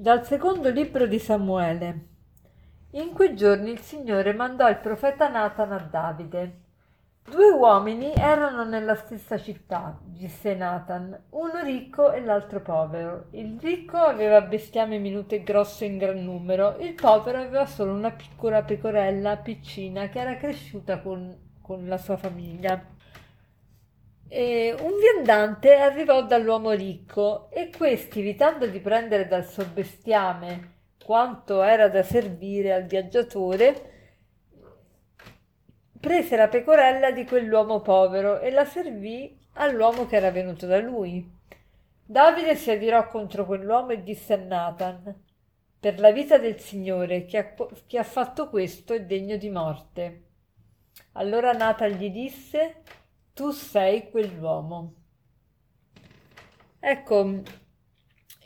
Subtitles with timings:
[0.00, 2.06] Dal secondo libro di Samuele.
[2.92, 6.60] In quei giorni il Signore mandò il profeta Nathan a Davide.
[7.22, 13.26] Due uomini erano nella stessa città, disse Nathan, uno ricco e l'altro povero.
[13.32, 18.10] Il ricco aveva bestiame minuto e grosso in gran numero, il povero aveva solo una
[18.10, 22.82] piccola pecorella piccina che era cresciuta con, con la sua famiglia.
[24.32, 31.62] E un viandante arrivò dall'uomo ricco e questi, evitando di prendere dal suo bestiame quanto
[31.62, 33.90] era da servire al viaggiatore,
[35.98, 41.28] prese la pecorella di quell'uomo povero e la servì all'uomo che era venuto da lui.
[42.06, 45.22] Davide si adirò contro quell'uomo e disse a Nathan,
[45.80, 47.52] per la vita del Signore, chi ha,
[47.84, 50.22] chi ha fatto questo è degno di morte.
[51.14, 52.82] Allora Nathan gli disse,
[53.40, 54.96] tu sei quell'uomo.
[56.78, 57.40] Ecco,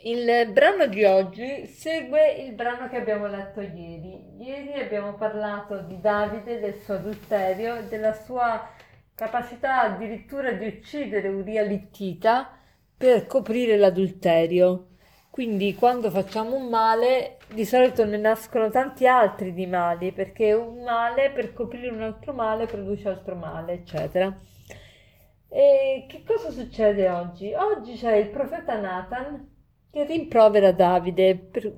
[0.03, 4.37] il brano di oggi segue il brano che abbiamo letto ieri.
[4.37, 8.69] Ieri abbiamo parlato di Davide, del suo adulterio della sua
[9.13, 12.57] capacità addirittura di uccidere Uria Littita
[12.95, 14.91] per coprire l'adulterio.
[15.29, 20.83] Quindi quando facciamo un male di solito ne nascono tanti altri di mali perché un
[20.83, 24.33] male per coprire un altro male produce altro male, eccetera.
[25.57, 27.53] E che cosa succede oggi?
[27.53, 29.51] Oggi c'è il profeta Nathan
[29.89, 31.73] che rimprovera Davide, per,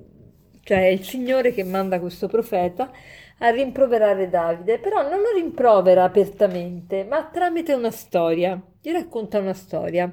[0.63, 2.91] cioè il Signore che manda questo profeta
[3.37, 9.53] a rimproverare Davide, però non lo rimprovera apertamente, ma tramite una storia, gli racconta una
[9.53, 10.11] storia.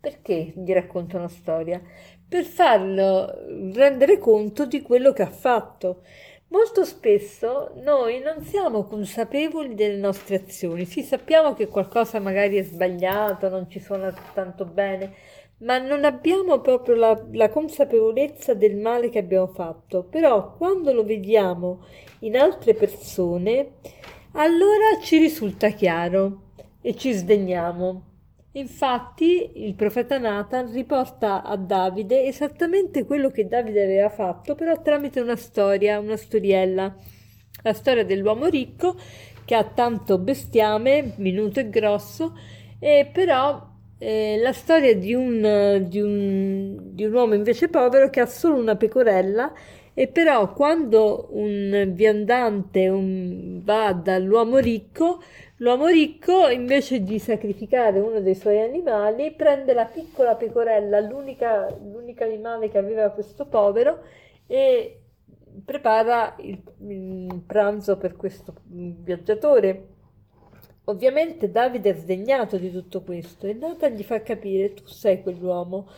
[0.00, 1.80] Perché gli racconta una storia?
[2.28, 3.32] Per farlo
[3.74, 6.02] rendere conto di quello che ha fatto.
[6.48, 12.62] Molto spesso noi non siamo consapevoli delle nostre azioni, sì sappiamo che qualcosa magari è
[12.62, 15.12] sbagliato, non ci suona tanto bene,
[15.58, 20.04] ma non abbiamo proprio la, la consapevolezza del male che abbiamo fatto.
[20.04, 21.84] Però quando lo vediamo
[22.20, 23.72] in altre persone,
[24.32, 26.42] allora ci risulta chiaro
[26.80, 28.15] e ci sdegniamo.
[28.56, 35.20] Infatti il profeta Nathan riporta a Davide esattamente quello che Davide aveva fatto, però tramite
[35.20, 36.96] una storia, una storiella,
[37.62, 38.96] la storia dell'uomo ricco
[39.44, 42.34] che ha tanto bestiame, minuto e grosso,
[42.78, 43.62] e però
[43.98, 48.58] eh, la storia di un, di, un, di un uomo invece povero che ha solo
[48.58, 49.52] una pecorella
[49.98, 55.22] e però quando un viandante un, va dall'uomo ricco,
[55.56, 62.24] l'uomo ricco invece di sacrificare uno dei suoi animali prende la piccola pecorella, l'unica, l'unico
[62.24, 64.02] animale che aveva questo povero,
[64.46, 65.00] e
[65.64, 69.86] prepara il, il pranzo per questo viaggiatore.
[70.84, 75.88] Ovviamente Davide è sdegnato di tutto questo e Nathan gli fa capire tu sei quell'uomo,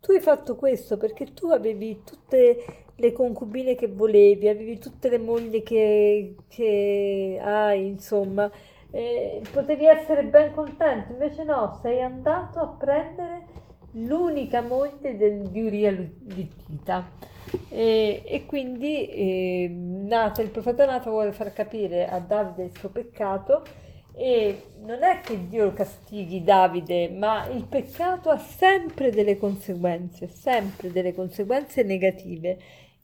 [0.00, 5.18] tu hai fatto questo perché tu avevi tutte le concubine che volevi, avevi tutte le
[5.18, 8.48] mogli che, che hai, insomma,
[8.92, 13.46] eh, potevi essere ben contento, invece no, sei andato a prendere
[13.94, 17.10] l'unica moglie del, di Uria Littita.
[17.68, 22.88] E, e quindi eh, Nata, il profeta Nata vuole far capire a Davide il suo
[22.88, 23.62] peccato
[24.14, 30.92] e non è che Dio castighi Davide, ma il peccato ha sempre delle conseguenze, sempre
[30.92, 32.58] delle conseguenze negative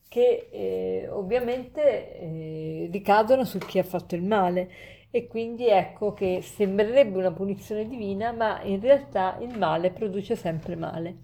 [0.09, 4.71] che eh, ovviamente eh, ricadono su chi ha fatto il male
[5.11, 10.77] e quindi ecco che sembrerebbe una punizione divina, ma in realtà il male produce sempre
[10.77, 11.17] male.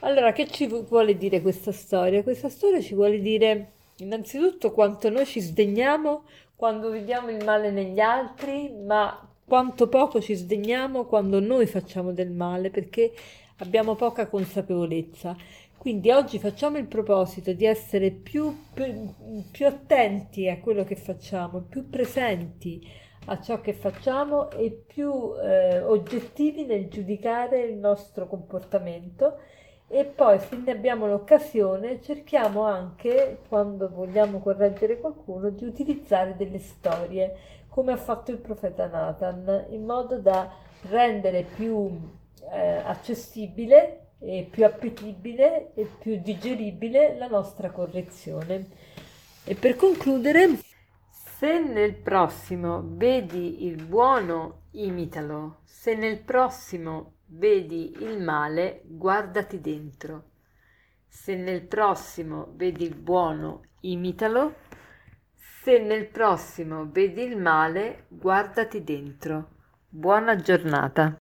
[0.00, 2.24] Allora, che ci vuole dire questa storia?
[2.24, 6.24] Questa storia ci vuole dire innanzitutto quanto noi ci sdegniamo
[6.56, 12.30] quando vediamo il male negli altri, ma quanto poco ci sdegniamo quando noi facciamo del
[12.30, 13.12] male, perché
[13.58, 15.36] abbiamo poca consapevolezza.
[15.82, 21.90] Quindi oggi facciamo il proposito di essere più, più, attenti a quello che facciamo, più
[21.90, 22.88] presenti
[23.24, 29.40] a ciò che facciamo e più eh, oggettivi nel giudicare il nostro comportamento.
[29.88, 36.60] E poi se ne abbiamo l'occasione cerchiamo anche quando vogliamo correggere qualcuno di utilizzare delle
[36.60, 37.36] storie
[37.66, 40.48] come ha fatto il profeta Nathan in modo da
[40.82, 41.90] rendere più
[42.52, 48.68] eh, accessibile e più appetibile e più digeribile la nostra correzione.
[49.44, 50.58] E per concludere,
[51.10, 55.62] se nel prossimo vedi il buono, imitalo.
[55.64, 60.30] Se nel prossimo vedi il male, guardati dentro.
[61.08, 64.54] Se nel prossimo vedi il buono, imitalo.
[65.34, 69.48] Se nel prossimo vedi il male, guardati dentro.
[69.88, 71.21] Buona giornata.